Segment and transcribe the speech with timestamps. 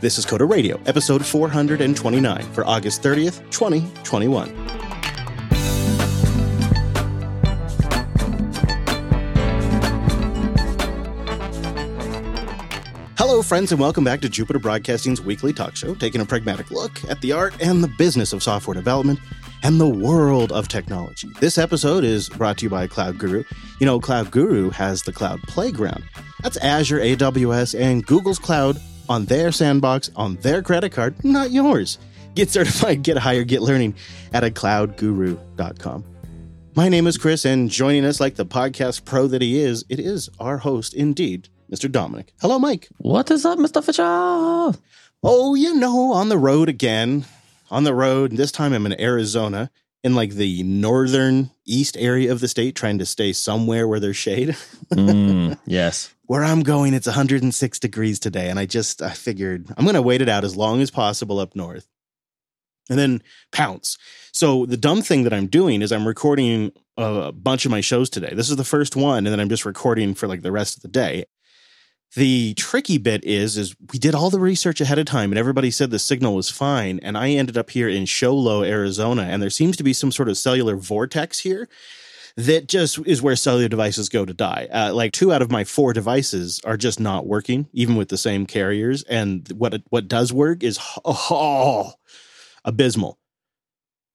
[0.00, 4.48] This is Coder Radio, episode 429 for August 30th, 2021.
[13.16, 17.02] Hello, friends, and welcome back to Jupiter Broadcasting's weekly talk show, taking a pragmatic look
[17.10, 19.18] at the art and the business of software development
[19.64, 21.28] and the world of technology.
[21.40, 23.42] This episode is brought to you by Cloud Guru.
[23.80, 26.04] You know, Cloud Guru has the Cloud Playground.
[26.44, 31.98] That's Azure, AWS, and Google's cloud on their sandbox, on their credit card, not yours.
[32.34, 33.94] Get certified, get higher, get learning
[34.32, 36.04] at a cloudguru.com.
[36.74, 39.98] My name is Chris, and joining us like the podcast pro that he is, it
[39.98, 41.90] is our host, indeed, Mr.
[41.90, 42.32] Dominick.
[42.40, 42.88] Hello, Mike.
[42.98, 43.82] What is up, Mr.
[43.82, 44.78] Fisher?
[45.22, 47.24] Oh, you know, on the road again.
[47.70, 48.30] On the road.
[48.30, 49.70] And this time I'm in Arizona,
[50.04, 54.16] in like the northern east area of the state, trying to stay somewhere where there's
[54.16, 54.56] shade.
[54.92, 56.14] Mm, yes.
[56.26, 58.48] where I'm going, it's 106 degrees today.
[58.48, 61.38] And I just, I figured I'm going to wait it out as long as possible
[61.40, 61.88] up north
[62.88, 63.98] and then pounce.
[64.32, 68.08] So the dumb thing that I'm doing is I'm recording a bunch of my shows
[68.10, 68.32] today.
[68.34, 69.18] This is the first one.
[69.18, 71.24] And then I'm just recording for like the rest of the day.
[72.14, 75.70] The tricky bit is, is we did all the research ahead of time and everybody
[75.70, 77.00] said the signal was fine.
[77.02, 80.10] And I ended up here in Show Low, Arizona, and there seems to be some
[80.10, 81.68] sort of cellular vortex here
[82.38, 84.68] that just is where cellular devices go to die.
[84.72, 88.16] Uh, like two out of my four devices are just not working, even with the
[88.16, 89.02] same carriers.
[89.02, 91.94] And what what does work is oh,
[92.64, 93.17] abysmal,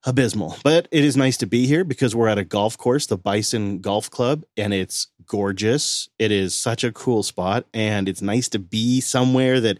[0.06, 0.58] abysmal.
[0.64, 3.80] But it is nice to be here because we're at a golf course, the Bison
[3.80, 6.10] Golf Club, and it's gorgeous.
[6.20, 9.80] It is such a cool spot, and it's nice to be somewhere that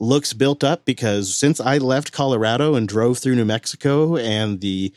[0.00, 4.92] looks built up because since I left Colorado and drove through New Mexico and the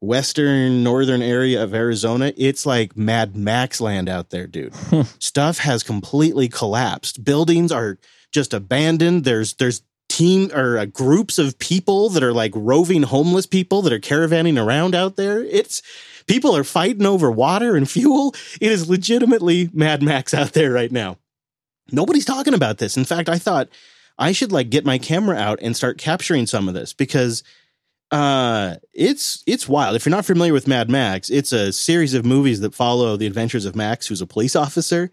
[0.00, 4.74] western northern area of Arizona, it's like Mad Max land out there, dude.
[5.18, 7.22] Stuff has completely collapsed.
[7.22, 7.98] Buildings are
[8.32, 9.24] just abandoned.
[9.24, 9.82] There's there's
[10.16, 14.62] team or uh, groups of people that are like roving homeless people that are caravanning
[14.62, 15.42] around out there.
[15.42, 15.82] It's
[16.26, 18.34] people are fighting over water and fuel.
[18.60, 21.18] It is legitimately Mad Max out there right now.
[21.92, 22.96] Nobody's talking about this.
[22.96, 23.68] In fact, I thought
[24.18, 27.42] I should like get my camera out and start capturing some of this because
[28.12, 32.24] uh it's it's wild if you're not familiar with mad max it's a series of
[32.24, 35.10] movies that follow the adventures of max who's a police officer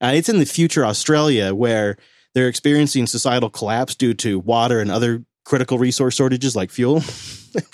[0.00, 1.96] uh, it's in the future australia where
[2.34, 7.02] they're experiencing societal collapse due to water and other critical resource shortages like fuel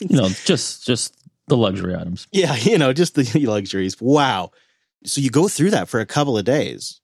[0.01, 1.15] You know, just just
[1.47, 2.27] the luxury items.
[2.33, 4.51] yeah you know just the luxuries wow
[5.05, 7.01] so you go through that for a couple of days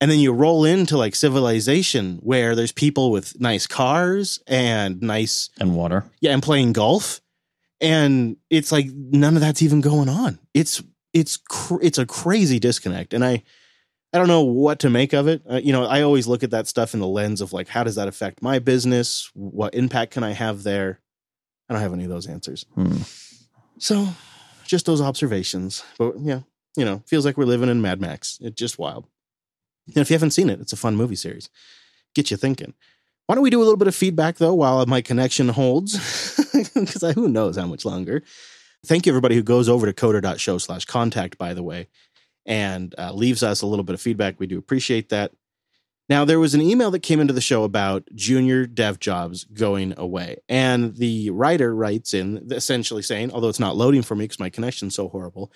[0.00, 5.50] and then you roll into like civilization where there's people with nice cars and nice
[5.60, 6.04] And water.
[6.22, 7.20] yeah, and playing golf,
[7.82, 10.38] and it's like none of that's even going on.
[10.54, 13.42] It's it's cr- it's a crazy disconnect, and I
[14.12, 15.42] I don't know what to make of it.
[15.48, 17.84] Uh, you know, I always look at that stuff in the lens of like, how
[17.84, 19.30] does that affect my business?
[19.34, 21.00] What impact can I have there?
[21.68, 22.66] I don't have any of those answers.
[22.74, 22.98] Hmm.
[23.78, 24.08] So,
[24.66, 25.84] just those observations.
[25.96, 26.40] But yeah,
[26.76, 28.38] you know, feels like we're living in Mad Max.
[28.40, 29.06] It's just wild.
[29.86, 31.48] And if you haven't seen it, it's a fun movie series.
[32.14, 32.74] Get you thinking.
[33.26, 36.36] Why don't we do a little bit of feedback though while my connection holds?
[36.74, 38.22] Because who knows how much longer.
[38.84, 41.88] Thank you everybody who goes over to coder.show slash contact, by the way,
[42.46, 44.38] and uh, leaves us a little bit of feedback.
[44.38, 45.32] We do appreciate that.
[46.08, 49.94] Now, there was an email that came into the show about junior dev jobs going
[49.96, 50.38] away.
[50.48, 54.50] And the writer writes in essentially saying, although it's not loading for me because my
[54.50, 55.52] connection's so horrible,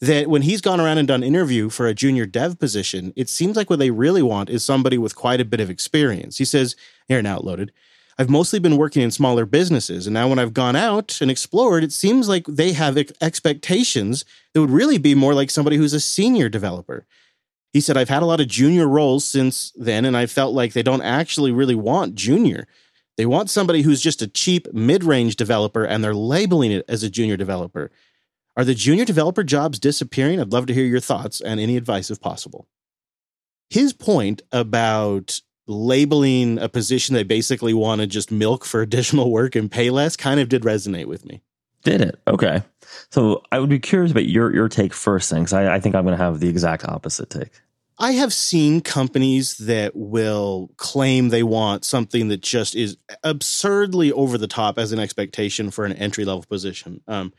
[0.00, 3.56] that when he's gone around and done interview for a junior dev position, it seems
[3.56, 6.38] like what they really want is somebody with quite a bit of experience.
[6.38, 6.74] He says,
[7.06, 7.70] here now it loaded.
[8.18, 11.82] I've mostly been working in smaller businesses, and now when I've gone out and explored,
[11.82, 16.00] it seems like they have expectations that would really be more like somebody who's a
[16.00, 17.06] senior developer.
[17.72, 20.72] He said, I've had a lot of junior roles since then, and I felt like
[20.72, 22.68] they don't actually really want junior.
[23.16, 27.02] They want somebody who's just a cheap mid range developer, and they're labeling it as
[27.02, 27.90] a junior developer.
[28.56, 30.40] Are the junior developer jobs disappearing?
[30.40, 32.68] I'd love to hear your thoughts and any advice if possible.
[33.70, 39.54] His point about labeling a position they basically want to just milk for additional work
[39.56, 41.42] and pay less kind of did resonate with me.
[41.84, 42.20] Did it?
[42.26, 42.62] Okay.
[43.10, 45.94] So I would be curious about your your take first thing, because I, I think
[45.94, 47.50] I'm going to have the exact opposite take.
[47.98, 54.36] I have seen companies that will claim they want something that just is absurdly over
[54.36, 57.02] the top as an expectation for an entry level position.
[57.06, 57.32] Um,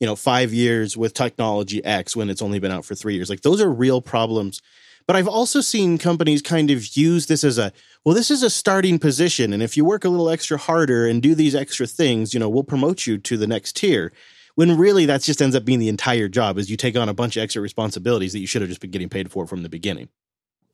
[0.00, 3.30] you know, five years with technology X when it's only been out for three years.
[3.30, 4.60] Like those are real problems.
[5.06, 7.72] But I've also seen companies kind of use this as a
[8.04, 9.52] well, this is a starting position.
[9.52, 12.48] And if you work a little extra harder and do these extra things, you know,
[12.48, 14.12] we'll promote you to the next tier.
[14.56, 17.14] When really that just ends up being the entire job is you take on a
[17.14, 19.68] bunch of extra responsibilities that you should have just been getting paid for from the
[19.68, 20.08] beginning.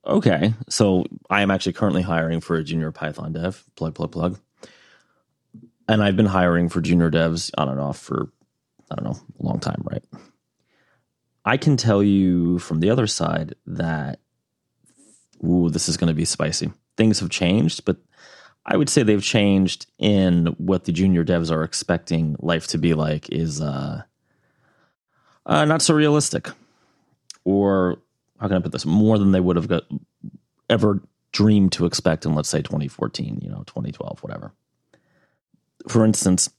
[0.07, 3.65] Okay, so I am actually currently hiring for a junior Python dev.
[3.77, 4.39] Plug, plug, plug.
[5.89, 8.31] And I've been hiring for junior devs on and off for
[8.91, 10.05] I don't know a long time, right?
[11.45, 14.21] I can tell you from the other side that
[15.45, 16.73] ooh, this is going to be spicy.
[16.97, 17.97] Things have changed, but
[18.67, 22.95] I would say they've changed in what the junior devs are expecting life to be
[22.95, 24.03] like is uh,
[25.47, 26.51] uh, not so realistic,
[27.45, 27.99] or
[28.39, 28.85] how can I put this?
[28.85, 29.85] More than they would have got,
[30.69, 31.01] ever
[31.33, 34.53] dreamed to expect in, let's say, 2014, you know, 2012, whatever.
[35.89, 36.51] For instance,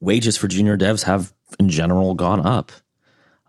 [0.00, 2.72] wages for junior devs have, in general, gone up,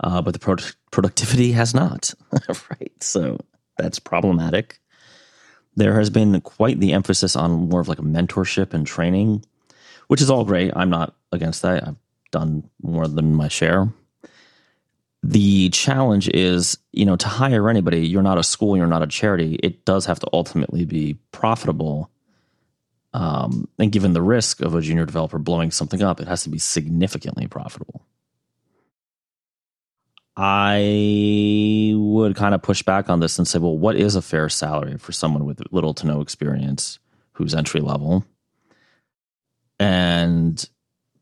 [0.02, 0.56] uh, but the pro-
[0.92, 2.14] productivity has not.
[2.70, 3.38] right, so
[3.78, 4.80] that's problematic.
[5.76, 9.44] There has been quite the emphasis on more of like a mentorship and training,
[10.08, 10.72] which is all great.
[10.76, 11.88] I'm not against that.
[11.88, 11.98] I've
[12.32, 13.90] done more than my share.
[15.24, 19.08] The challenge is, you know, to hire anybody, you're not a school, you're not a
[19.08, 19.56] charity.
[19.64, 22.12] It does have to ultimately be profitable.
[23.14, 26.50] Um, and given the risk of a junior developer blowing something up, it has to
[26.50, 28.06] be significantly profitable.
[30.38, 34.50] I would kind of push back on this and say, well, what is a fair
[34.50, 37.00] salary for someone with little to no experience
[37.34, 38.26] who's entry level?
[39.80, 40.68] And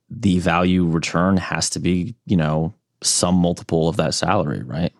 [0.09, 4.93] the value return has to be, you know, some multiple of that salary, right?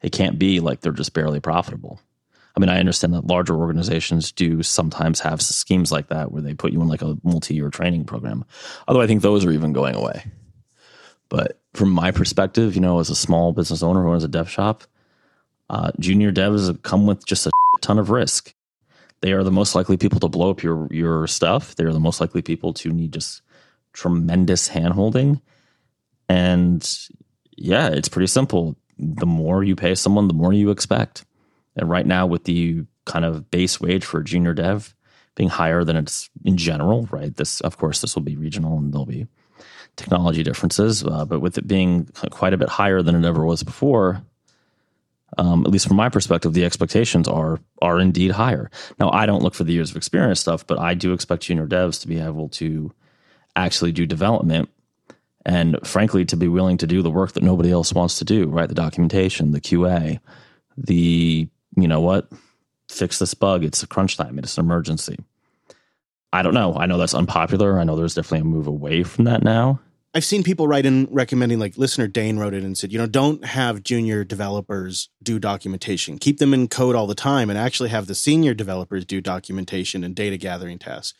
[0.00, 2.00] It can't be like they're just barely profitable.
[2.56, 6.54] I mean, I understand that larger organizations do sometimes have schemes like that where they
[6.54, 8.44] put you in like a multi year training program.
[8.86, 10.24] Although I think those are even going away.
[11.28, 14.48] But from my perspective, you know, as a small business owner who owns a dev
[14.48, 14.84] shop,
[15.70, 18.54] uh, junior devs come with just a ton of risk.
[19.20, 21.74] They are the most likely people to blow up your your stuff.
[21.74, 23.42] They are the most likely people to need just
[23.92, 25.40] tremendous handholding.
[26.28, 26.88] And
[27.56, 28.76] yeah, it's pretty simple.
[28.98, 31.24] The more you pay someone, the more you expect.
[31.76, 34.94] And right now, with the kind of base wage for a junior dev
[35.34, 37.34] being higher than it's in general, right?
[37.36, 39.28] This, of course, this will be regional and there'll be
[39.98, 43.62] technology differences, uh, but with it being quite a bit higher than it ever was
[43.62, 44.22] before,
[45.36, 48.70] um, at least from my perspective, the expectations are are indeed higher.
[48.98, 51.66] Now, I don't look for the years of experience stuff, but I do expect junior
[51.66, 52.92] devs to be able to
[53.54, 54.70] actually do development
[55.44, 58.46] and frankly to be willing to do the work that nobody else wants to do,
[58.46, 58.68] right?
[58.68, 60.20] The documentation, the QA,
[60.76, 62.30] the you know what,
[62.88, 63.64] fix this bug.
[63.64, 64.38] It's a crunch time.
[64.38, 65.18] It's an emergency.
[66.32, 66.74] I don't know.
[66.74, 67.78] I know that's unpopular.
[67.78, 69.80] I know there's definitely a move away from that now.
[70.14, 73.06] I've seen people write in recommending, like listener Dane wrote it and said, you know,
[73.06, 76.18] don't have junior developers do documentation.
[76.18, 80.02] Keep them in code all the time and actually have the senior developers do documentation
[80.02, 81.16] and data gathering tasks.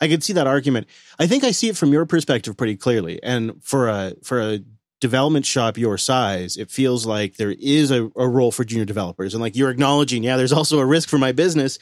[0.00, 0.88] I could see that argument.
[1.20, 3.22] I think I see it from your perspective pretty clearly.
[3.22, 4.58] And for a for a
[5.00, 9.34] development shop your size, it feels like there is a, a role for junior developers.
[9.34, 11.78] And like you're acknowledging, yeah, there's also a risk for my business.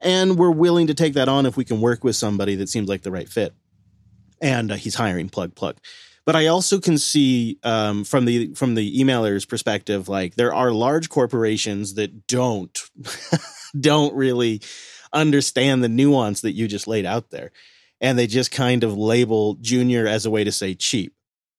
[0.00, 2.88] And we're willing to take that on if we can work with somebody that seems
[2.88, 3.54] like the right fit
[4.40, 5.76] and uh, he's hiring plug plug.
[6.26, 10.70] But i also can see um, from the from the emailer's perspective like there are
[10.70, 12.78] large corporations that don't
[13.80, 14.60] don't really
[15.12, 17.50] understand the nuance that you just laid out there.
[18.00, 21.14] And they just kind of label junior as a way to say cheap.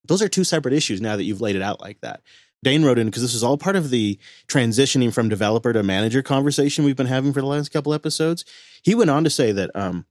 [0.07, 2.21] Those are two separate issues now that you've laid it out like that.
[2.63, 6.21] Dane wrote in because this is all part of the transitioning from developer to manager
[6.21, 8.45] conversation we've been having for the last couple episodes.
[8.83, 10.05] He went on to say that um,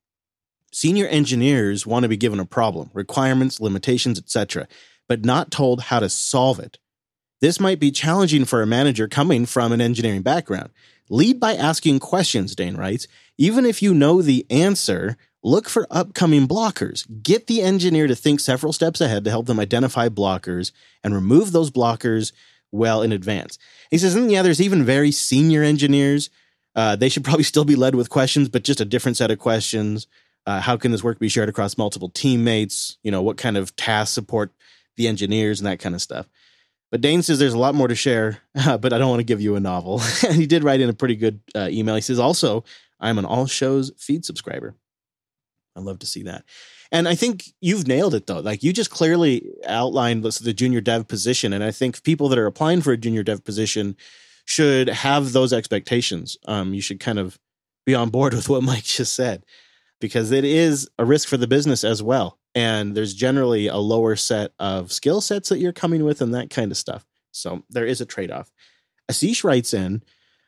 [0.72, 4.68] Senior engineers want to be given a problem, requirements, limitations, etc.,
[5.08, 6.78] but not told how to solve it.
[7.40, 10.70] This might be challenging for a manager coming from an engineering background.
[11.08, 13.08] Lead by asking questions, Dane writes.
[13.36, 17.06] Even if you know the answer, look for upcoming blockers.
[17.22, 20.70] Get the engineer to think several steps ahead to help them identify blockers
[21.02, 22.32] and remove those blockers
[22.70, 23.58] well in advance.
[23.90, 26.30] He says, and yeah, there's even very senior engineers.
[26.76, 29.38] Uh, they should probably still be led with questions, but just a different set of
[29.38, 30.06] questions.
[30.46, 32.98] Uh, how can this work be shared across multiple teammates?
[33.02, 34.52] You know, what kind of tasks support
[34.96, 36.28] the engineers and that kind of stuff.
[36.90, 39.40] But Dane says there's a lot more to share, but I don't want to give
[39.40, 40.02] you a novel.
[40.26, 41.94] and he did write in a pretty good uh, email.
[41.94, 42.64] He says, also,
[42.98, 44.74] I'm an All Shows feed subscriber.
[45.76, 46.44] I love to see that.
[46.92, 48.40] And I think you've nailed it though.
[48.40, 51.52] Like you just clearly outlined the junior dev position.
[51.52, 53.96] And I think people that are applying for a junior dev position
[54.44, 56.36] should have those expectations.
[56.46, 57.38] Um, you should kind of
[57.86, 59.44] be on board with what Mike just said
[60.00, 62.38] because it is a risk for the business as well.
[62.54, 66.50] And there's generally a lower set of skill sets that you're coming with and that
[66.50, 67.06] kind of stuff.
[67.32, 68.50] So there is a trade off.
[69.10, 70.02] Asish writes in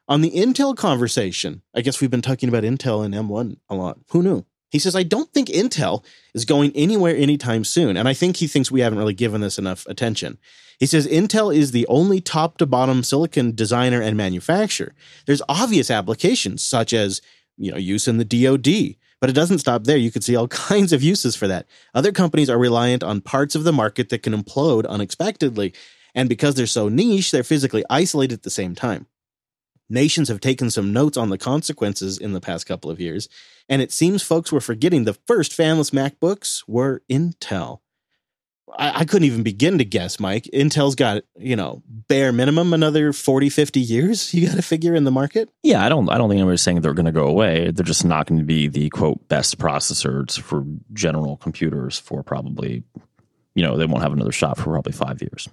[0.08, 1.62] on the Intel conversation.
[1.74, 3.98] I guess we've been talking about Intel and M1 a lot.
[4.10, 4.44] Who knew?
[4.70, 7.96] He says, I don't think Intel is going anywhere anytime soon.
[7.96, 10.38] And I think he thinks we haven't really given this enough attention.
[10.78, 14.94] He says Intel is the only top to bottom silicon designer and manufacturer.
[15.26, 17.20] There's obvious applications such as,
[17.58, 19.96] you know, use in the DoD, but it doesn't stop there.
[19.96, 21.66] You could see all kinds of uses for that.
[21.94, 25.72] Other companies are reliant on parts of the market that can implode unexpectedly,
[26.12, 29.06] and because they're so niche, they're physically isolated at the same time.
[29.88, 33.28] Nations have taken some notes on the consequences in the past couple of years,
[33.68, 37.78] and it seems folks were forgetting the first fanless MacBooks were Intel.
[38.78, 40.48] I, I, couldn't even begin to guess, Mike.
[40.52, 45.04] Intel's got, you know, bare minimum another 40, 50 years you got to figure in
[45.04, 45.48] the market.
[45.62, 47.70] Yeah, I don't I don't think anybody's saying they're going to go away.
[47.70, 52.82] They're just not going to be the quote best processors for general computers for probably,
[53.54, 55.48] you know, they won't have another shot for probably 5 years.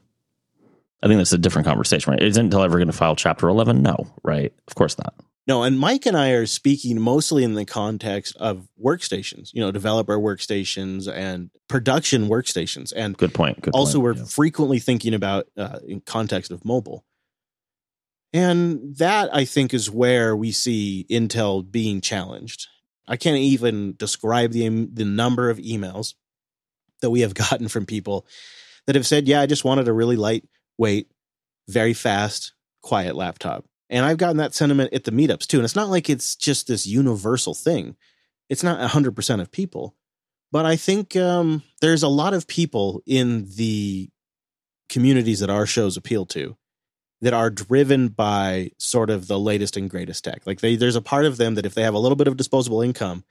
[1.02, 2.22] I think that's a different conversation, right?
[2.22, 3.82] Is Intel ever going to file Chapter 11?
[3.82, 4.54] No, right?
[4.68, 5.14] Of course not.
[5.50, 9.72] No, and Mike and I are speaking mostly in the context of workstations, you know,
[9.72, 12.94] developer workstations and production workstations.
[12.96, 13.60] And good point.
[13.60, 14.04] Good also, point.
[14.04, 14.26] we're Yeah.
[14.26, 17.04] frequently thinking about uh, in context of mobile.
[18.32, 22.68] And that I think is where we see Intel being challenged.
[23.08, 26.14] I can't even describe the the number of emails
[27.02, 28.28] that we have gotten from people
[28.86, 31.08] that have said, "Yeah, I just wanted a really lightweight,
[31.68, 32.54] very fast,
[32.84, 35.58] quiet laptop." And I've gotten that sentiment at the meetups too.
[35.58, 37.96] And it's not like it's just this universal thing.
[38.50, 39.96] It's not 100% of people.
[40.52, 44.10] But I think um, there's a lot of people in the
[44.90, 46.58] communities that our shows appeal to
[47.22, 50.42] that are driven by sort of the latest and greatest tech.
[50.46, 52.38] Like they, there's a part of them that if they have a little bit of
[52.38, 53.24] disposable income,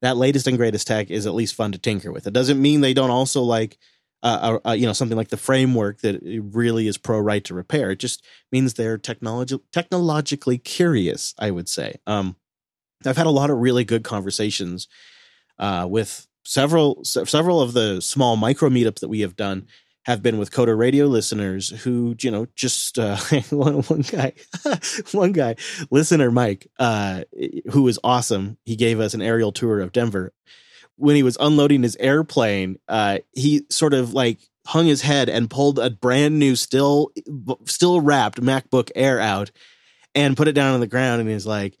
[0.00, 2.26] that latest and greatest tech is at least fun to tinker with.
[2.26, 3.78] It doesn't mean they don't also like
[4.24, 6.20] uh, uh, you know something like the framework that
[6.52, 7.90] really is pro right to repair.
[7.90, 11.34] It just means they're technology technologically curious.
[11.38, 11.96] I would say.
[12.06, 12.36] Um,
[13.06, 14.88] I've had a lot of really good conversations
[15.58, 19.66] uh, with several several of the small micro meetups that we have done
[20.04, 23.16] have been with Coder Radio listeners who, you know, just uh,
[23.50, 24.32] one, one guy,
[25.12, 25.56] one guy,
[25.90, 27.24] listener Mike, uh,
[27.70, 28.58] who was awesome.
[28.64, 30.32] He gave us an aerial tour of Denver
[30.96, 35.50] when he was unloading his airplane, uh, he sort of like hung his head and
[35.50, 37.12] pulled a brand new, still
[37.66, 39.50] still wrapped MacBook Air out
[40.14, 41.20] and put it down on the ground.
[41.20, 41.76] And he's like,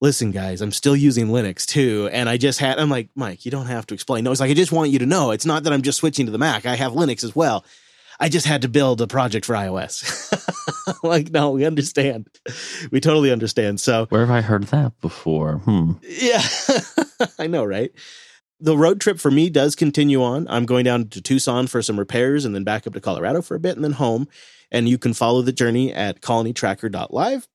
[0.00, 3.50] "Listen, guys, I'm still using Linux too." And I just had, I'm like, Mike, you
[3.50, 4.24] don't have to explain.
[4.24, 5.30] No, it's like I just want you to know.
[5.32, 6.66] It's not that I'm just switching to the Mac.
[6.66, 7.64] I have Linux as well.
[8.20, 11.02] I just had to build a project for iOS.
[11.02, 12.28] like, no, we understand.
[12.92, 13.80] We totally understand.
[13.80, 15.56] So, where have I heard that before?
[15.58, 15.92] Hmm.
[16.02, 16.42] Yeah,
[17.38, 17.90] I know, right?
[18.62, 20.46] The road trip for me does continue on.
[20.48, 23.56] I'm going down to Tucson for some repairs and then back up to Colorado for
[23.56, 24.28] a bit and then home.
[24.70, 27.48] And you can follow the journey at colonytracker.live.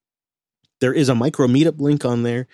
[0.80, 2.46] There is a micro meetup link on there.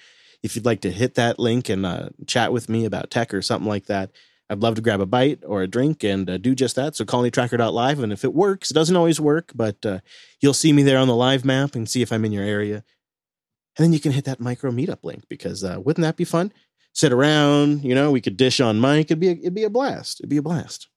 [0.43, 3.43] If you'd like to hit that link and uh, chat with me about tech or
[3.43, 4.13] something like that,
[4.49, 6.95] I'd love to grab a bite or a drink and uh, do just that.
[6.95, 7.99] So colonytracker.live.
[7.99, 9.99] And if it works, it doesn't always work, but uh,
[10.41, 12.85] you'll see me there on the live map and see if I'm in your area.
[13.77, 16.53] And then you can hit that micro meetup link because uh, wouldn't that be fun?
[16.95, 19.07] Sit around, you know, we could dish on Mike.
[19.07, 20.21] It'd be a, it'd be a blast.
[20.21, 20.89] It'd be a blast.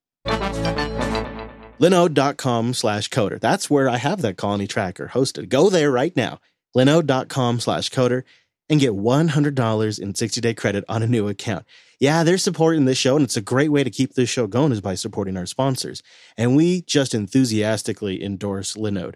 [1.80, 3.39] Linode.com slash coder.
[3.39, 5.50] That's where I have that colony tracker hosted.
[5.50, 6.39] Go there right now.
[6.75, 8.24] Linode.com slash coder
[8.70, 11.66] and get $100 in 60 day credit on a new account.
[12.00, 14.72] Yeah, they're supporting this show, and it's a great way to keep this show going
[14.72, 16.04] is by supporting our sponsors.
[16.36, 19.16] And we just enthusiastically endorse Linode.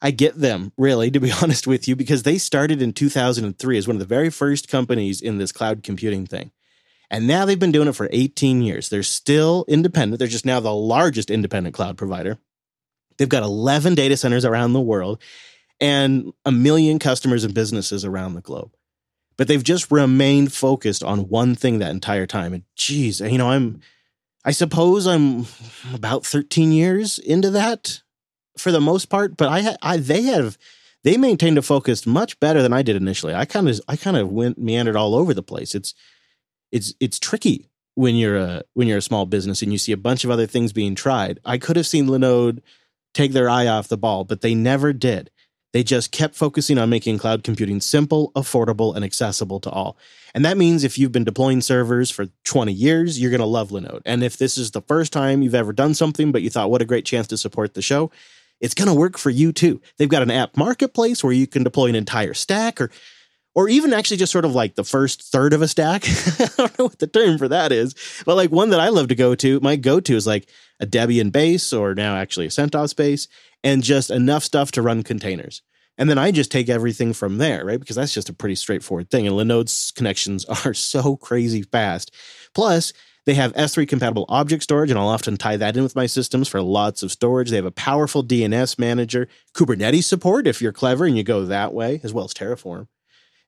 [0.00, 3.88] I get them, really, to be honest with you, because they started in 2003 as
[3.88, 6.52] one of the very first companies in this cloud computing thing.
[7.10, 8.88] And now they've been doing it for 18 years.
[8.88, 10.18] They're still independent.
[10.18, 12.38] They're just now the largest independent cloud provider.
[13.16, 15.20] They've got 11 data centers around the world
[15.80, 18.74] and a million customers and businesses around the globe.
[19.36, 22.52] But they've just remained focused on one thing that entire time.
[22.52, 23.80] And geez, you know, I'm,
[24.44, 25.46] I suppose I'm
[25.94, 28.02] about 13 years into that
[28.58, 30.58] for the most part, but I, I they have
[31.04, 33.34] they maintained a focus much better than I did initially.
[33.34, 35.74] I kind of I kind of went meandered all over the place.
[35.74, 35.94] It's
[36.72, 39.96] it's it's tricky when you're a when you're a small business and you see a
[39.96, 41.38] bunch of other things being tried.
[41.44, 42.60] I could have seen Linode
[43.14, 45.30] take their eye off the ball, but they never did.
[45.72, 49.98] They just kept focusing on making cloud computing simple, affordable, and accessible to all.
[50.34, 53.68] And that means if you've been deploying servers for 20 years, you're going to love
[53.68, 54.02] Linode.
[54.06, 56.80] And if this is the first time you've ever done something, but you thought, what
[56.80, 58.10] a great chance to support the show,
[58.60, 59.80] it's going to work for you too.
[59.96, 62.90] They've got an app marketplace where you can deploy an entire stack or
[63.54, 66.04] or even actually just sort of like the first third of a stack.
[66.38, 69.08] I don't know what the term for that is, but like one that I love
[69.08, 70.48] to go to, my go to is like
[70.78, 73.26] a Debian base or now actually a CentOS base
[73.64, 75.62] and just enough stuff to run containers.
[75.96, 77.80] And then I just take everything from there, right?
[77.80, 79.26] Because that's just a pretty straightforward thing.
[79.26, 82.14] And Linode's connections are so crazy fast.
[82.54, 82.92] Plus,
[83.28, 86.48] They have S3 compatible object storage, and I'll often tie that in with my systems
[86.48, 87.50] for lots of storage.
[87.50, 91.74] They have a powerful DNS manager, Kubernetes support if you're clever and you go that
[91.74, 92.88] way, as well as Terraform,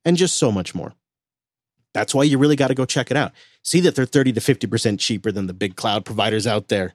[0.05, 0.93] and just so much more.
[1.95, 3.33] That's why you really got to go check it out.
[3.65, 6.93] See that they're 30 to 50% cheaper than the big cloud providers out there.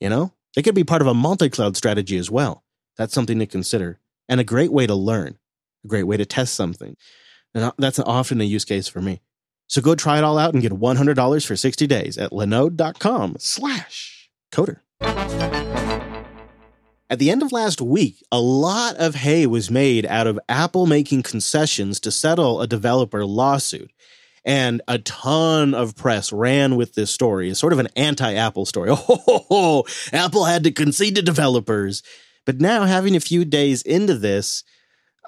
[0.00, 2.64] You know, they could be part of a multi cloud strategy as well.
[2.96, 5.36] That's something to consider and a great way to learn,
[5.84, 6.96] a great way to test something.
[7.54, 9.20] And uh, that's often a use case for me.
[9.68, 14.30] So go try it all out and get $100 for 60 days at linode.com slash
[14.52, 14.80] coder.
[17.08, 20.86] At the end of last week, a lot of hay was made out of Apple
[20.86, 23.92] making concessions to settle a developer lawsuit.
[24.44, 27.50] And a ton of press ran with this story.
[27.50, 28.90] It's sort of an anti Apple story.
[28.92, 32.02] Oh, ho ho Apple had to concede to developers.
[32.44, 34.62] But now, having a few days into this,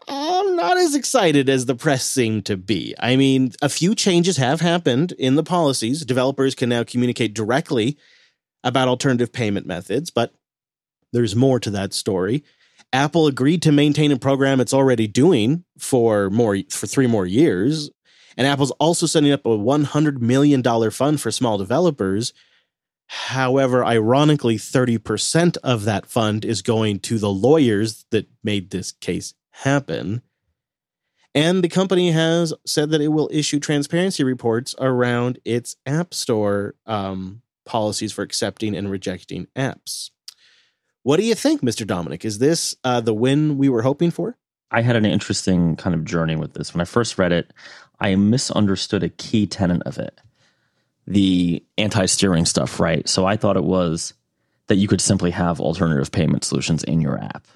[0.06, 2.94] I'm not as excited as the press seemed to be.
[2.98, 6.04] I mean, a few changes have happened in the policies.
[6.04, 7.98] Developers can now communicate directly
[8.62, 10.34] about alternative payment methods, but
[11.12, 12.44] there's more to that story.
[12.92, 17.90] Apple agreed to maintain a program it's already doing for more for 3 more years,
[18.36, 22.32] and Apple's also setting up a $100 million fund for small developers.
[23.08, 29.34] However, ironically, 30% of that fund is going to the lawyers that made this case
[29.62, 30.22] happen.
[31.34, 36.74] And the company has said that it will issue transparency reports around its App Store
[36.86, 40.10] um, policies for accepting and rejecting apps.
[41.02, 41.86] What do you think, Mr.
[41.86, 42.24] Dominick?
[42.24, 44.36] Is this uh, the win we were hoping for?
[44.70, 46.74] I had an interesting kind of journey with this.
[46.74, 47.52] When I first read it,
[48.00, 50.20] I misunderstood a key tenet of it
[51.08, 53.08] the anti steering stuff, right?
[53.08, 54.14] So I thought it was
[54.66, 57.46] that you could simply have alternative payment solutions in your app,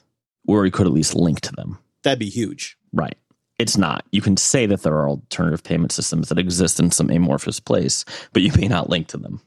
[0.49, 1.79] or you could at least link to them.
[2.03, 2.77] That'd be huge.
[2.93, 3.17] Right.
[3.59, 4.05] It's not.
[4.11, 8.05] You can say that there are alternative payment systems that exist in some amorphous place,
[8.33, 9.41] but you may not link to them.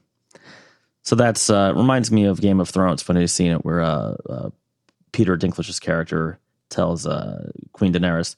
[1.02, 4.16] So that's uh, reminds me of Game of Thrones when I seen it, where uh,
[4.28, 4.50] uh,
[5.12, 8.34] Peter Dinklage's character tells uh, Queen Daenerys,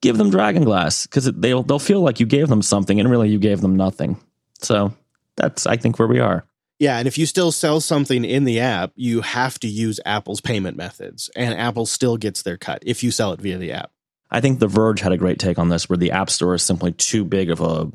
[0.00, 3.28] "Give them dragon glass because they'll they'll feel like you gave them something, and really
[3.28, 4.18] you gave them nothing."
[4.60, 4.94] So
[5.36, 6.45] that's I think where we are.
[6.78, 10.40] Yeah, and if you still sell something in the app, you have to use Apple's
[10.40, 13.90] payment methods, and Apple still gets their cut if you sell it via the app.
[14.30, 16.62] I think The Verge had a great take on this, where the App Store is
[16.62, 17.90] simply too big of a,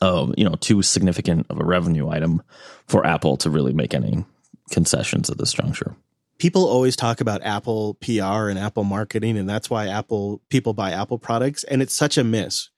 [0.00, 2.42] uh, you know, too significant of a revenue item
[2.86, 4.24] for Apple to really make any
[4.70, 5.94] concessions at this juncture
[6.42, 10.90] people always talk about Apple PR and Apple marketing, and that's why Apple people buy
[10.90, 12.68] Apple products, and it's such a miss,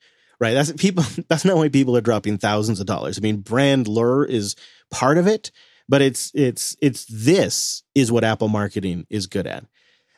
[0.45, 0.53] right?
[0.53, 1.05] That's people.
[1.29, 3.19] That's not why people are dropping thousands of dollars.
[3.19, 4.55] I mean, brand lure is
[4.91, 5.51] part of it,
[5.89, 9.65] but it's it's it's this is what Apple marketing is good at.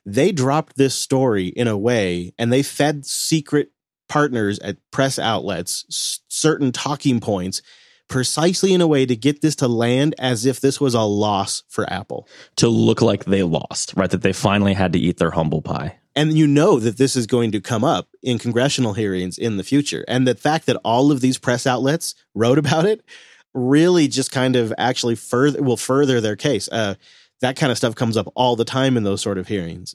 [0.04, 3.70] They dropped this story in a way, and they fed secret
[4.08, 7.62] partners at press outlets certain talking points
[8.08, 11.64] precisely in a way to get this to land as if this was a loss
[11.68, 12.28] for Apple.
[12.56, 14.10] To look like they lost, right?
[14.10, 15.98] That they finally had to eat their humble pie.
[16.16, 19.62] And you know that this is going to come up in congressional hearings in the
[19.62, 20.04] future.
[20.08, 23.04] And the fact that all of these press outlets wrote about it
[23.52, 26.68] really just kind of actually further will further their case.
[26.72, 26.94] Uh,
[27.42, 29.94] that kind of stuff comes up all the time in those sort of hearings.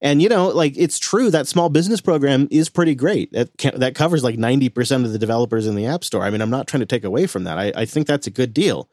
[0.00, 3.32] And you know, like it's true that small business program is pretty great.
[3.32, 6.22] That can, that covers like ninety percent of the developers in the App Store.
[6.22, 7.58] I mean, I'm not trying to take away from that.
[7.58, 8.88] I, I think that's a good deal.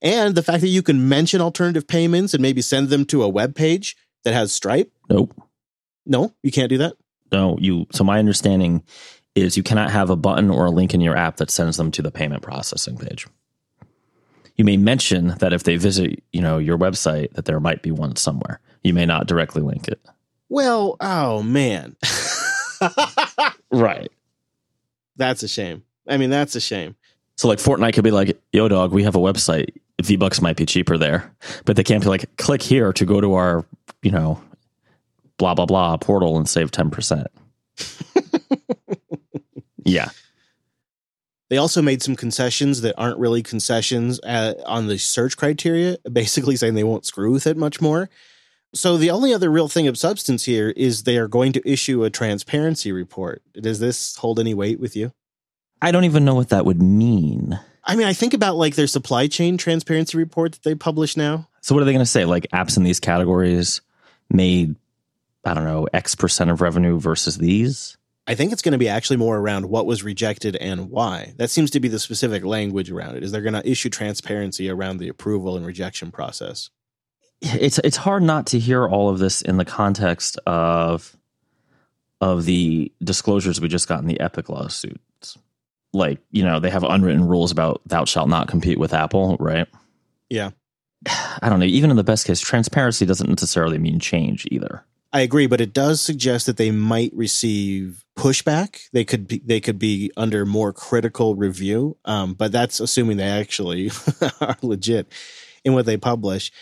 [0.00, 3.28] And the fact that you can mention alternative payments and maybe send them to a
[3.28, 4.92] web page that has Stripe.
[5.10, 5.34] Nope.
[6.06, 6.94] No, you can't do that.
[7.32, 7.86] No, you.
[7.92, 8.82] So my understanding
[9.34, 11.90] is you cannot have a button or a link in your app that sends them
[11.92, 13.26] to the payment processing page.
[14.56, 17.90] You may mention that if they visit, you know, your website, that there might be
[17.90, 18.60] one somewhere.
[18.82, 20.00] You may not directly link it.
[20.48, 21.96] Well, oh man.
[23.70, 24.10] right.
[25.16, 25.82] That's a shame.
[26.08, 26.96] I mean, that's a shame.
[27.36, 29.74] So like Fortnite could be like, "Yo, dog, we have a website.
[30.02, 33.20] V Bucks might be cheaper there," but they can't be like, "Click here to go
[33.20, 33.66] to our,
[34.02, 34.40] you know,
[35.38, 37.28] blah blah blah portal and save ten percent."
[39.84, 40.10] yeah.
[41.48, 46.56] They also made some concessions that aren't really concessions uh, on the search criteria, basically
[46.56, 48.10] saying they won't screw with it much more.
[48.74, 52.04] So the only other real thing of substance here is they are going to issue
[52.04, 53.42] a transparency report.
[53.54, 55.12] Does this hold any weight with you?
[55.80, 57.58] I don't even know what that would mean.
[57.84, 61.48] I mean, I think about like their supply chain transparency report that they publish now.
[61.60, 62.24] So what are they going to say?
[62.24, 63.80] Like apps in these categories
[64.28, 64.74] made
[65.46, 67.96] I don't know, X percent of revenue versus these?
[68.26, 71.34] I think it's going to be actually more around what was rejected and why.
[71.36, 73.22] That seems to be the specific language around it.
[73.22, 76.70] Is they're going to issue transparency around the approval and rejection process
[77.40, 81.16] it's it's hard not to hear all of this in the context of
[82.20, 85.38] of the disclosures we just got in the Epic lawsuits.
[85.92, 89.66] like you know they have unwritten rules about thou shalt not compete with Apple, right?
[90.30, 90.50] Yeah.
[91.42, 91.66] I don't know.
[91.66, 94.84] Even in the best case, transparency doesn't necessarily mean change either.
[95.12, 98.88] I agree, but it does suggest that they might receive pushback.
[98.92, 101.96] They could be they could be under more critical review.
[102.04, 103.90] Um, but that's assuming they actually
[104.40, 105.12] are legit
[105.64, 106.52] in what they publish.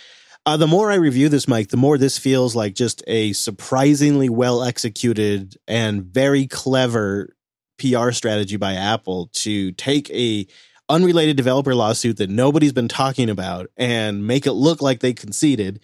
[0.46, 4.28] Uh, the more I review this, Mike, the more this feels like just a surprisingly
[4.28, 7.35] well executed and very clever
[7.78, 10.46] PR strategy by Apple to take a
[10.90, 15.80] unrelated developer lawsuit that nobody's been talking about and make it look like they conceded.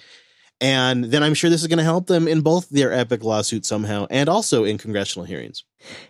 [0.61, 3.65] And then I'm sure this is going to help them in both their epic lawsuit
[3.65, 5.65] somehow and also in congressional hearings.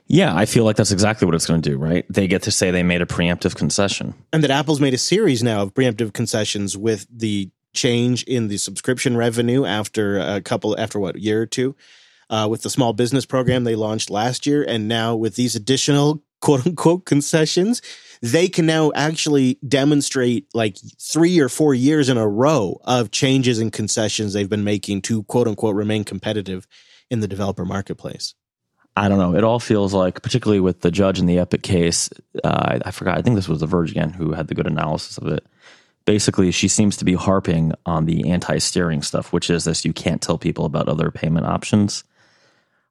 [0.06, 2.04] Yeah, I feel like that's exactly what it's going to do, right?
[2.10, 4.14] They get to say they made a preemptive concession.
[4.32, 8.58] And that Apple's made a series now of preemptive concessions with the change in the
[8.58, 11.76] subscription revenue after a couple after what year or two
[12.28, 16.22] uh, with the small business program they launched last year and now with these additional
[16.40, 17.82] quote unquote concessions
[18.22, 23.58] they can now actually demonstrate like three or four years in a row of changes
[23.58, 26.66] and concessions they've been making to quote unquote remain competitive
[27.10, 28.34] in the developer marketplace
[28.96, 29.36] I don't know.
[29.36, 32.10] It all feels like, particularly with the judge in the Epic case,
[32.42, 33.16] uh, I forgot.
[33.16, 35.46] I think this was The Verge again who had the good analysis of it
[36.04, 40.20] basically she seems to be harping on the anti-steering stuff, which is this you can't
[40.20, 42.04] tell people about other payment options.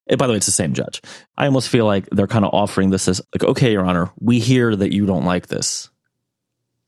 [0.10, 1.02] And by the way, it's the same judge.
[1.38, 4.39] I almost feel like they're kind of offering this as like, okay, Your Honor, we
[4.39, 5.89] hear that you don't like this.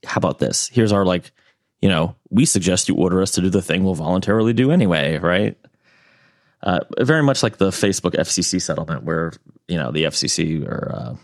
[0.06, 0.68] How about this?
[0.68, 1.32] Here's our like,
[1.82, 5.20] you know, we suggest you order us to do the thing we'll voluntarily do anyway,
[5.20, 5.56] right?
[6.64, 9.34] Uh, very much like the Facebook FCC settlement, where
[9.68, 11.16] you know the FCC or uh,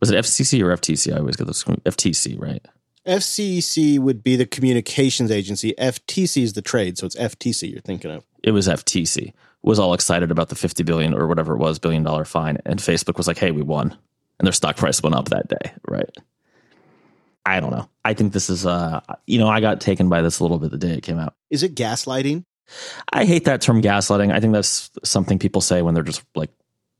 [0.00, 1.14] was it FCC or FTC?
[1.14, 2.64] I always get this FTC, right?
[3.06, 5.74] FCC would be the communications agency.
[5.78, 8.24] FTC is the trade, so it's FTC you're thinking of.
[8.42, 9.32] It was FTC.
[9.62, 12.80] Was all excited about the 50 billion or whatever it was billion dollar fine and
[12.80, 13.96] Facebook was like, "Hey, we won."
[14.38, 16.10] And their stock price went up that day, right?
[17.46, 17.88] I don't know.
[18.04, 20.72] I think this is uh you know, I got taken by this a little bit
[20.72, 21.34] the day it came out.
[21.50, 22.44] Is it gaslighting?
[23.12, 24.32] I hate that term gaslighting.
[24.32, 26.50] I think that's something people say when they're just like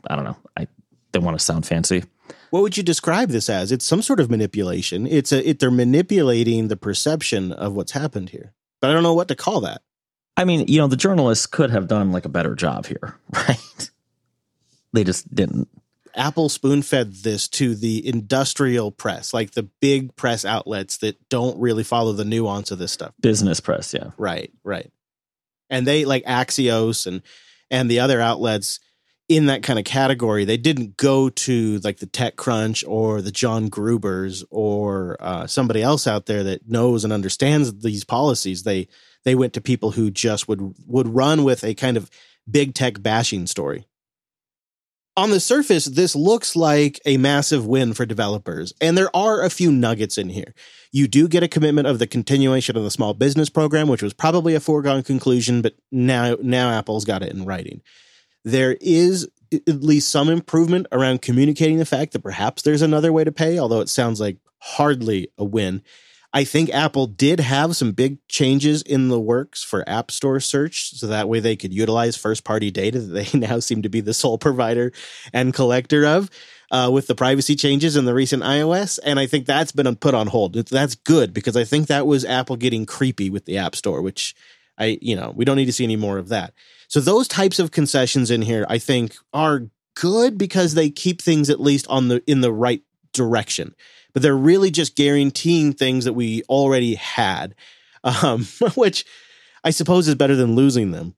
[0.08, 0.36] I don't know.
[0.56, 0.68] I
[1.12, 2.04] they want to sound fancy.
[2.50, 3.72] What would you describe this as?
[3.72, 5.06] It's some sort of manipulation.
[5.06, 8.52] It's a it, they're manipulating the perception of what's happened here.
[8.80, 9.82] But I don't know what to call that.
[10.36, 13.90] I mean, you know, the journalists could have done like a better job here, right?
[14.92, 15.68] they just didn't.
[16.14, 21.58] Apple spoon fed this to the industrial press, like the big press outlets that don't
[21.58, 23.14] really follow the nuance of this stuff.
[23.20, 24.10] Business press, yeah.
[24.18, 24.90] Right, right.
[25.70, 27.22] And they like Axios and
[27.70, 28.78] and the other outlets
[29.28, 30.44] in that kind of category.
[30.44, 36.06] They didn't go to like the TechCrunch or the John Grubers or uh, somebody else
[36.06, 38.64] out there that knows and understands these policies.
[38.64, 38.88] They
[39.24, 42.10] they went to people who just would would run with a kind of
[42.50, 43.86] big tech bashing story.
[45.14, 49.50] On the surface, this looks like a massive win for developers, and there are a
[49.50, 50.54] few nuggets in here.
[50.90, 54.14] You do get a commitment of the continuation of the small business program, which was
[54.14, 57.82] probably a foregone conclusion, but now now Apple's got it in writing
[58.44, 63.24] there is at least some improvement around communicating the fact that perhaps there's another way
[63.24, 65.82] to pay, although it sounds like hardly a win.
[66.32, 70.92] I think Apple did have some big changes in the works for App Store search,
[70.92, 74.00] so that way they could utilize first party data that they now seem to be
[74.00, 74.92] the sole provider
[75.32, 76.30] and collector of.
[76.70, 80.14] Uh, with the privacy changes in the recent iOS, and I think that's been put
[80.14, 80.54] on hold.
[80.54, 84.34] That's good because I think that was Apple getting creepy with the App Store, which
[84.78, 86.54] I, you know, we don't need to see any more of that.
[86.88, 91.50] So those types of concessions in here, I think, are good because they keep things
[91.50, 93.74] at least on the in the right direction.
[94.12, 97.54] But they're really just guaranteeing things that we already had,
[98.04, 99.04] um, which
[99.64, 101.14] I suppose is better than losing them.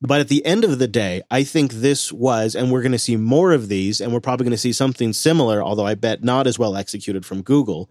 [0.00, 2.98] But at the end of the day, I think this was, and we're going to
[2.98, 6.24] see more of these, and we're probably going to see something similar, although I bet
[6.24, 7.88] not as well executed from Google.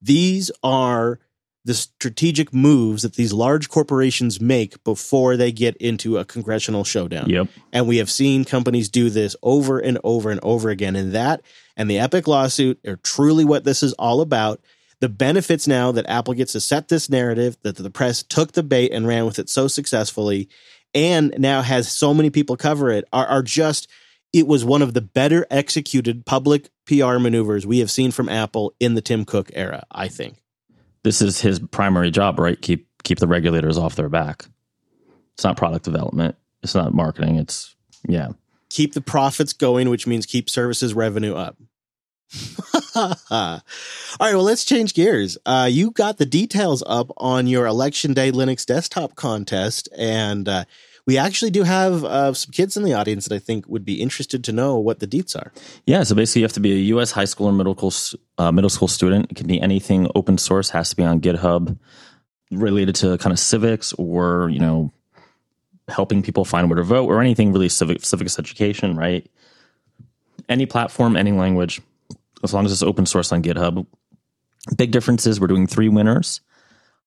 [0.00, 1.20] These are
[1.64, 7.28] the strategic moves that these large corporations make before they get into a congressional showdown.
[7.28, 7.48] Yep.
[7.72, 10.94] And we have seen companies do this over and over and over again.
[10.94, 11.40] And that
[11.76, 14.60] and the Epic lawsuit are truly what this is all about.
[15.00, 18.62] The benefits now that Apple gets to set this narrative, that the press took the
[18.62, 20.48] bait and ran with it so successfully,
[20.94, 23.90] and now has so many people cover it, are, are just,
[24.32, 28.74] it was one of the better executed public PR maneuvers we have seen from Apple
[28.78, 30.36] in the Tim Cook era, I think
[31.04, 32.60] this is his primary job, right?
[32.60, 34.46] Keep keep the regulators off their back.
[35.34, 36.36] It's not product development.
[36.62, 37.36] It's not marketing.
[37.36, 37.76] It's
[38.08, 38.30] yeah.
[38.70, 41.56] Keep the profits going, which means keep services revenue up.
[42.96, 43.60] All
[44.20, 45.38] right, well, let's change gears.
[45.46, 50.64] Uh, you got the details up on your Election Day Linux desktop contest, and uh,
[51.06, 54.00] we actually do have uh, some kids in the audience that I think would be
[54.00, 55.52] interested to know what the deets are.
[55.86, 57.12] Yeah, so basically, you have to be a U.S.
[57.12, 59.30] high school or middle school uh, middle school student.
[59.30, 60.70] It can be anything open source.
[60.70, 61.78] Has to be on GitHub,
[62.50, 64.92] related to kind of civics or you know
[65.88, 68.96] helping people find where to vote or anything really civic civics education.
[68.96, 69.30] Right?
[70.48, 71.80] Any platform, any language,
[72.42, 73.86] as long as it's open source on GitHub.
[74.76, 76.40] Big difference is we're doing three winners.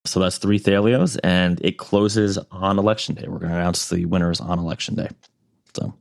[0.08, 3.24] So that's three Thelios, and it closes on election day.
[3.26, 5.08] We're going to announce the winners on election day.
[5.74, 5.94] So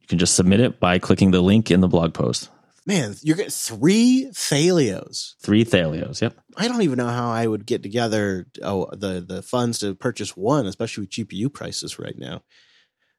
[0.00, 2.50] you can just submit it by clicking the link in the blog post.
[2.86, 5.34] Man, you're getting three Thelios.
[5.40, 6.22] Three Thelios.
[6.22, 6.34] Yep.
[6.56, 10.36] I don't even know how I would get together oh, the the funds to purchase
[10.36, 12.42] one, especially with GPU prices right now.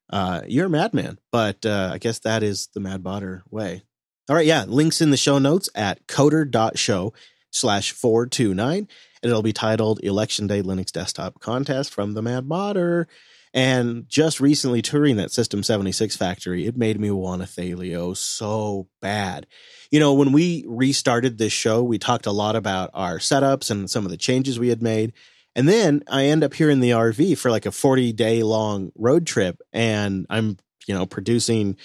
[0.10, 3.84] Uh, you're a madman, but uh, I guess that is the Mad Botter way.
[4.28, 4.66] All right, yeah.
[4.68, 7.14] Links in the show notes at coder.show
[7.52, 8.88] slash 429
[9.22, 13.06] and it'll be titled Election Day Linux Desktop Contest from the Mad Botter.
[13.54, 18.88] And just recently touring that System 76 factory, it made me want a Thelio so
[19.02, 19.48] bad.
[19.90, 23.90] You know, when we restarted this show, we talked a lot about our setups and
[23.90, 25.14] some of the changes we had made.
[25.56, 28.92] And then I end up here in the RV for like a 40 day long
[28.96, 29.62] road trip.
[29.74, 31.76] And I'm, you know, producing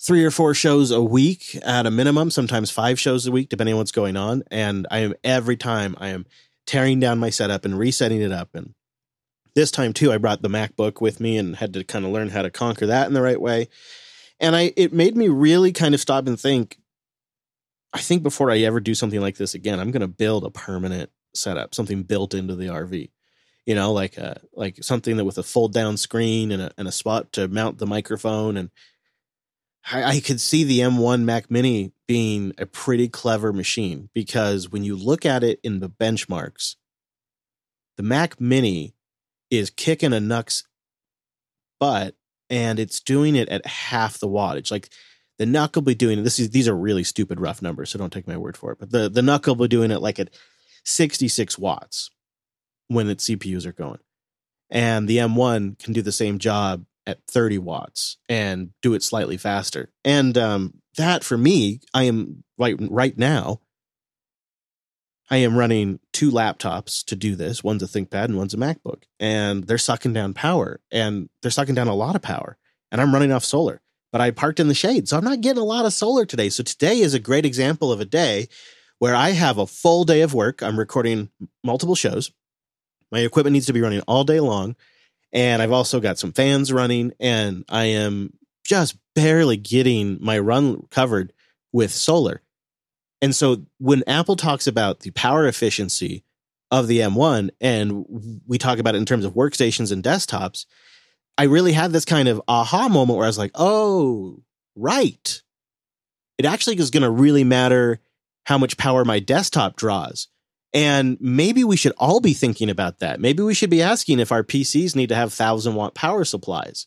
[0.00, 3.74] three or four shows a week at a minimum, sometimes five shows a week, depending
[3.74, 4.42] on what's going on.
[4.50, 6.26] And I am every time I am
[6.70, 8.54] tearing down my setup and resetting it up.
[8.54, 8.74] And
[9.56, 12.28] this time too, I brought the MacBook with me and had to kind of learn
[12.28, 13.68] how to conquer that in the right way.
[14.38, 16.78] And I it made me really kind of stop and think.
[17.92, 20.50] I think before I ever do something like this again, I'm going to build a
[20.50, 23.10] permanent setup, something built into the RV.
[23.66, 26.86] You know, like a like something that with a fold down screen and a and
[26.86, 28.70] a spot to mount the microphone and
[29.90, 34.84] I, I could see the M1 Mac Mini being a pretty clever machine because when
[34.84, 36.76] you look at it in the benchmarks,
[37.96, 38.94] the Mac Mini
[39.50, 40.64] is kicking a NUC's
[41.78, 42.14] butt
[42.48, 44.70] and it's doing it at half the wattage.
[44.70, 44.90] Like
[45.38, 46.22] the NUC will be doing it.
[46.22, 48.78] This is these are really stupid rough numbers, so don't take my word for it.
[48.78, 50.30] But the the NUC will be doing it like at
[50.84, 52.10] 66 watts
[52.88, 54.00] when its CPUs are going.
[54.68, 59.36] And the M1 can do the same job at 30 watts and do it slightly
[59.36, 59.90] faster.
[60.04, 63.60] And um, that for me, I am right right now.
[65.32, 67.62] I am running two laptops to do this.
[67.62, 71.76] One's a ThinkPad and one's a MacBook, and they're sucking down power, and they're sucking
[71.76, 72.58] down a lot of power.
[72.90, 75.62] And I'm running off solar, but I parked in the shade, so I'm not getting
[75.62, 76.48] a lot of solar today.
[76.48, 78.48] So today is a great example of a day
[78.98, 80.62] where I have a full day of work.
[80.62, 81.30] I'm recording
[81.62, 82.32] multiple shows.
[83.12, 84.74] My equipment needs to be running all day long.
[85.32, 88.32] And I've also got some fans running, and I am
[88.64, 91.32] just barely getting my run covered
[91.72, 92.42] with solar.
[93.22, 96.24] And so when Apple talks about the power efficiency
[96.70, 98.04] of the M1, and
[98.46, 100.66] we talk about it in terms of workstations and desktops,
[101.36, 104.42] I really had this kind of aha moment where I was like, oh,
[104.76, 105.42] right.
[106.38, 108.00] It actually is going to really matter
[108.44, 110.28] how much power my desktop draws.
[110.72, 113.20] And maybe we should all be thinking about that.
[113.20, 116.86] Maybe we should be asking if our PCs need to have thousand watt power supplies.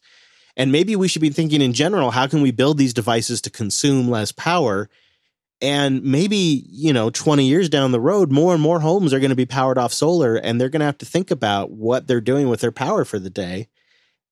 [0.55, 3.49] And maybe we should be thinking in general, how can we build these devices to
[3.49, 4.89] consume less power?
[5.61, 9.29] And maybe, you know, 20 years down the road, more and more homes are going
[9.29, 12.21] to be powered off solar and they're going to have to think about what they're
[12.21, 13.67] doing with their power for the day.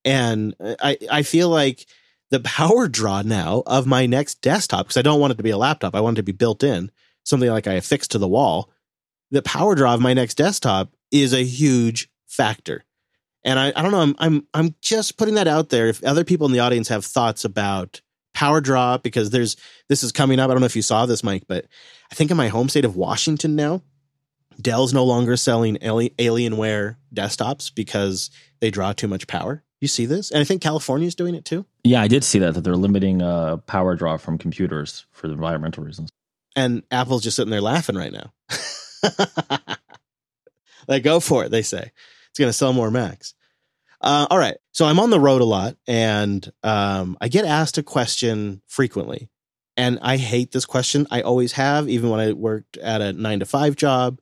[0.05, 1.87] And I, I feel like
[2.29, 5.49] the power draw now of my next desktop, because I don't want it to be
[5.49, 6.91] a laptop, I want it to be built in,
[7.23, 8.71] something like I affixed to the wall
[9.31, 12.83] the power draw of my next desktop is a huge factor.
[13.43, 15.87] And I, I don't know, I'm I'm I'm just putting that out there.
[15.87, 18.01] If other people in the audience have thoughts about
[18.33, 19.55] power draw, because there's
[19.89, 20.49] this is coming up.
[20.49, 21.65] I don't know if you saw this, Mike, but
[22.11, 23.81] I think in my home state of Washington now,
[24.61, 29.63] Dell's no longer selling Alienware desktops because they draw too much power.
[29.79, 30.29] You see this?
[30.29, 31.65] And I think California's doing it too.
[31.83, 35.83] Yeah, I did see that that they're limiting uh, power draw from computers for environmental
[35.83, 36.11] reasons.
[36.55, 38.31] And Apple's just sitting there laughing right now.
[40.87, 41.91] like, go for it, they say.
[42.29, 43.33] It's going to sell more Macs.
[44.01, 44.57] Uh, all right.
[44.71, 49.29] So I'm on the road a lot and um, I get asked a question frequently.
[49.77, 51.07] And I hate this question.
[51.11, 54.19] I always have, even when I worked at a nine to five job.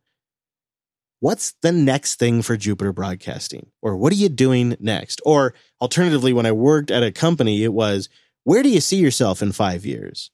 [1.22, 3.72] What's the next thing for Jupiter Broadcasting?
[3.82, 5.22] Or what are you doing next?
[5.26, 8.08] Or alternatively, when I worked at a company, it was,
[8.44, 10.32] where do you see yourself in five years?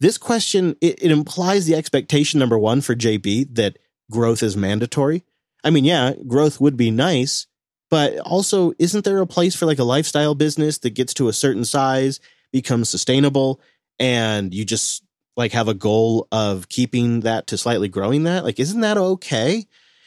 [0.00, 3.78] This question it, it implies the expectation number one for JB that
[4.10, 5.24] growth is mandatory.
[5.64, 7.46] I mean, yeah, growth would be nice,
[7.90, 11.32] but also isn't there a place for like a lifestyle business that gets to a
[11.32, 12.20] certain size,
[12.52, 13.60] becomes sustainable,
[13.98, 15.02] and you just
[15.36, 18.44] like have a goal of keeping that to slightly growing that?
[18.44, 19.66] Like, isn't that okay?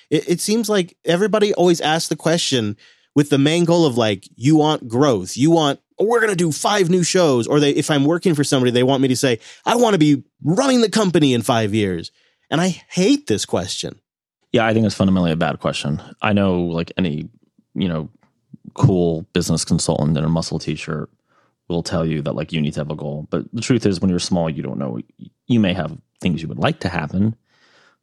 [0.09, 2.77] It, it seems like everybody always asks the question,
[3.15, 6.51] with the main goal of like, you want growth, you want, we're going to do
[6.51, 7.47] five new shows.
[7.47, 9.99] Or they, if I'm working for somebody, they want me to say, I want to
[9.99, 12.11] be running the company in five years.
[12.49, 13.99] And I hate this question.
[14.51, 16.01] Yeah, I think it's fundamentally a bad question.
[16.21, 17.29] I know, like any,
[17.75, 18.09] you know,
[18.73, 21.09] cool business consultant and a muscle t-shirt
[21.67, 23.27] will tell you that like you need to have a goal.
[23.29, 24.99] But the truth is, when you're small, you don't know.
[25.45, 27.35] You may have things you would like to happen,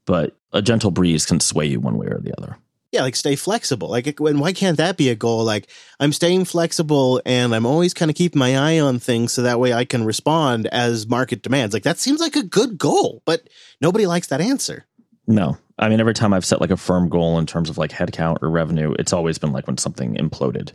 [0.05, 2.57] but a gentle breeze can sway you one way or the other.
[2.97, 3.91] Yeah, like stay flexible.
[3.91, 5.45] Like, when why can't that be a goal?
[5.45, 5.69] Like,
[6.01, 9.61] I'm staying flexible and I'm always kind of keeping my eye on things so that
[9.61, 11.75] way I can respond as market demands.
[11.75, 13.47] Like, that seems like a good goal, but
[13.83, 14.87] nobody likes that answer.
[15.27, 17.91] No, I mean, every time I've set like a firm goal in terms of like
[17.91, 20.73] headcount or revenue, it's always been like when something imploded.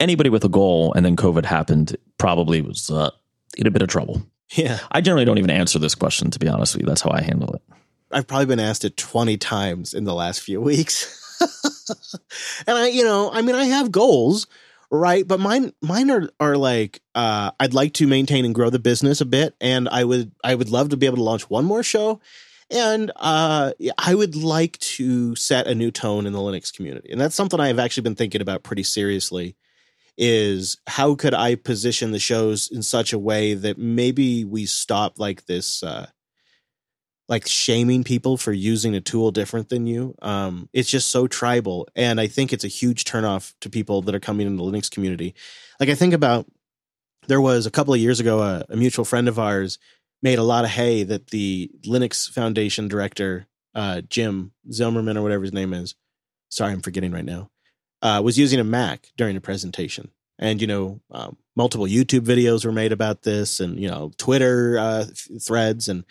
[0.00, 3.10] Anybody with a goal and then COVID happened probably was uh,
[3.58, 4.22] in a bit of trouble.
[4.52, 4.78] Yeah.
[4.90, 6.86] I generally don't even answer this question, to be honest with you.
[6.86, 7.62] That's how I handle it.
[8.12, 11.18] I've probably been asked it 20 times in the last few weeks.
[12.66, 14.46] and I, you know, I mean, I have goals,
[14.90, 15.26] right?
[15.26, 19.20] But mine, mine are, are like, uh, I'd like to maintain and grow the business
[19.20, 19.54] a bit.
[19.60, 22.20] And I would, I would love to be able to launch one more show
[22.72, 27.12] and uh, I would like to set a new tone in the Linux community.
[27.12, 29.56] And that's something I've actually been thinking about pretty seriously
[30.16, 35.18] is how could I position the shows in such a way that maybe we stop
[35.18, 36.06] like this uh,
[37.28, 40.14] like shaming people for using a tool different than you.
[40.22, 41.88] Um, it's just so tribal.
[41.94, 44.90] And I think it's a huge turnoff to people that are coming into the Linux
[44.90, 45.34] community.
[45.80, 46.46] Like I think about
[47.28, 49.78] there was a couple of years ago a, a mutual friend of ours
[50.22, 55.42] made a lot of hay that the Linux Foundation director, uh, Jim Zimmerman or whatever
[55.42, 55.94] his name is,
[56.48, 57.50] sorry, I'm forgetting right now,
[58.02, 60.10] uh, was using a Mac during a presentation.
[60.38, 64.78] And, you know, um, multiple YouTube videos were made about this and, you know, Twitter
[64.78, 65.06] uh,
[65.40, 66.04] threads and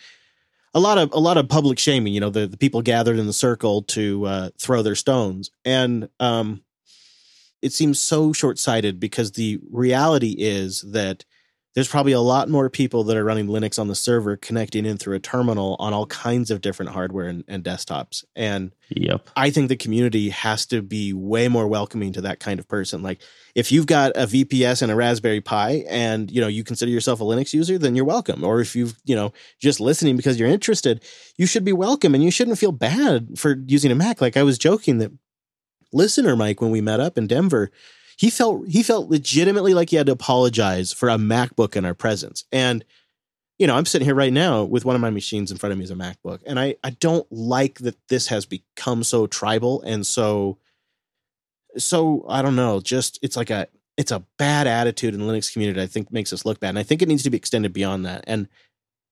[0.74, 2.14] a lot of a lot of public shaming.
[2.14, 5.50] You know, the, the people gathered in the circle to uh, throw their stones.
[5.64, 6.62] And um,
[7.60, 11.24] it seems so short sighted because the reality is that
[11.74, 14.98] there's probably a lot more people that are running Linux on the server connecting in
[14.98, 18.24] through a terminal on all kinds of different hardware and, and, desktops.
[18.36, 19.30] And yep.
[19.36, 23.02] I think the community has to be way more welcoming to that kind of person.
[23.02, 23.22] Like
[23.54, 27.20] if you've got a VPS and a Raspberry Pi and you know you consider yourself
[27.22, 28.44] a Linux user, then you're welcome.
[28.44, 31.02] Or if you've, you know, just listening because you're interested,
[31.38, 34.20] you should be welcome and you shouldn't feel bad for using a Mac.
[34.20, 35.12] Like I was joking that
[35.92, 37.70] listener Mike when we met up in Denver
[38.22, 41.92] he felt he felt legitimately like he had to apologize for a MacBook in our
[41.92, 42.44] presence.
[42.52, 42.84] And
[43.58, 45.78] you know, I'm sitting here right now with one of my machines in front of
[45.78, 49.82] me is a MacBook, and I I don't like that this has become so tribal
[49.82, 50.58] and so
[51.76, 55.52] so I don't know, just it's like a it's a bad attitude in the Linux
[55.52, 55.82] community.
[55.82, 58.06] I think makes us look bad, and I think it needs to be extended beyond
[58.06, 58.22] that.
[58.28, 58.46] And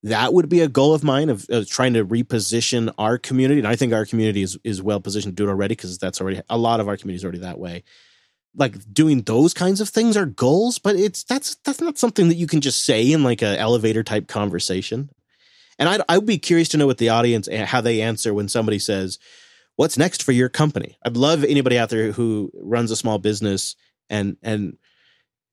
[0.04, 3.58] that would be a goal of mine of, of, trying to reposition our community.
[3.58, 6.20] And I think our community is is well positioned to do it already because that's
[6.20, 7.82] already a lot of our community is already that way
[8.54, 12.36] like doing those kinds of things are goals, but it's that's that's not something that
[12.36, 15.10] you can just say in like a elevator type conversation.
[15.78, 18.48] And I'd I'd be curious to know what the audience eh, how they answer when
[18.48, 19.18] somebody says,
[19.76, 23.76] "What's next for your company?" I'd love anybody out there who runs a small business
[24.08, 24.76] and and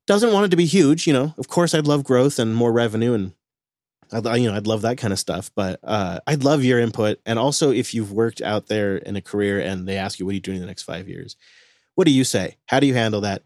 [0.07, 1.05] doesn't want it to be huge.
[1.05, 3.33] You know, of course, I'd love growth and more revenue, and
[4.12, 5.51] I'd you know I'd love that kind of stuff.
[5.55, 9.21] But uh, I'd love your input, and also if you've worked out there in a
[9.21, 11.36] career and they ask you, "What are you doing in the next five years?"
[11.97, 12.57] What do you say?
[12.67, 13.41] How do you handle that?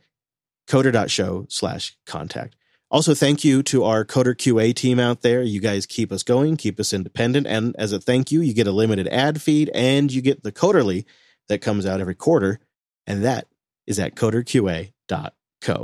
[0.67, 2.57] Coder.show slash contact.
[2.89, 5.41] Also, thank you to our Coder QA team out there.
[5.41, 7.47] You guys keep us going, keep us independent.
[7.47, 10.51] And as a thank you, you get a limited ad feed and you get the
[10.51, 11.05] Coderly
[11.47, 12.59] that comes out every quarter.
[13.07, 13.47] And that
[13.87, 14.91] is at coderqa.co.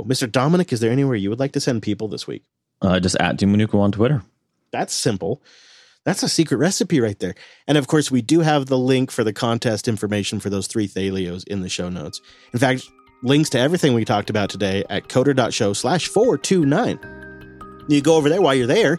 [0.04, 0.30] Mr.
[0.30, 2.44] Dominick, is there anywhere you would like to send people this week?
[2.82, 4.22] Uh, just at Dominucco on Twitter.
[4.72, 5.40] That's simple.
[6.04, 7.34] That's a secret recipe right there.
[7.66, 10.88] And of course, we do have the link for the contest information for those three
[10.88, 12.20] Thelios in the show notes.
[12.52, 12.88] In fact,
[13.22, 17.86] links to everything we talked about today at coder.show slash 429.
[17.88, 18.96] You go over there while you're there.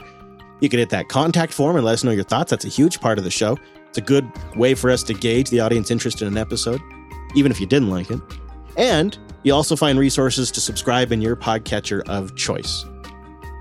[0.62, 2.52] You can hit that contact form and let us know your thoughts.
[2.52, 3.58] That's a huge part of the show.
[3.88, 6.82] It's a good way for us to gauge the audience interest in an episode,
[7.36, 8.20] even if you didn't like it.
[8.78, 12.86] And you also find resources to subscribe in your podcatcher of choice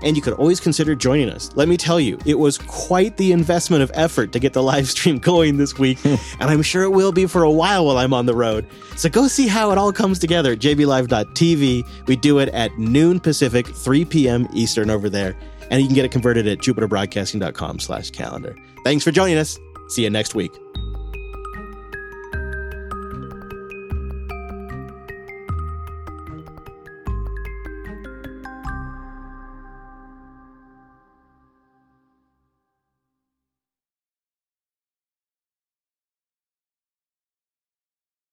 [0.03, 1.51] and you could always consider joining us.
[1.55, 4.89] Let me tell you, it was quite the investment of effort to get the live
[4.89, 8.13] stream going this week, and I'm sure it will be for a while while I'm
[8.13, 8.67] on the road.
[8.95, 12.07] So go see how it all comes together at jblive.tv.
[12.07, 14.47] We do it at noon Pacific, 3 p.m.
[14.53, 15.35] Eastern over there,
[15.69, 18.55] and you can get it converted at jupiterbroadcasting.com slash calendar.
[18.83, 19.57] Thanks for joining us.
[19.89, 20.51] See you next week.